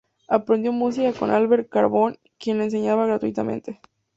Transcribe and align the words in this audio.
Aprendió 0.27 0.71
música 0.73 1.13
con 1.13 1.29
Alberto 1.29 1.69
Carbone, 1.69 2.19
quien 2.39 2.57
le 2.57 2.63
enseñaba 2.63 3.05
gratuitamente. 3.05 3.79